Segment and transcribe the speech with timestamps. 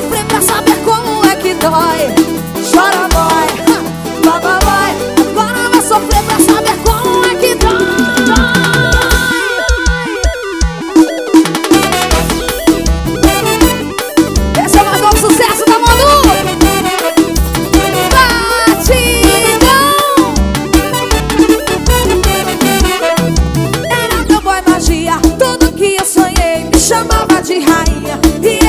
[0.00, 2.14] sofrer pra saber como é que dói.
[2.70, 3.48] Chora boy,
[4.24, 4.94] baba vai.
[5.18, 7.78] Agora vai sofrer pra saber como é que dói.
[14.64, 16.22] Esse é o mais sucesso da Manu
[18.66, 19.18] Batidão.
[23.90, 25.18] Era meu boy magia.
[25.38, 28.67] Tudo que eu sonhei me chamava de rainha.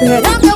[0.00, 0.49] Yeah.